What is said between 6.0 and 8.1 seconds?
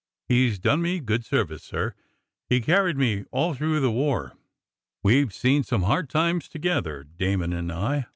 times together, Damon and I.